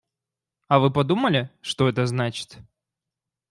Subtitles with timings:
[0.67, 2.57] А вы подумали, что это значит?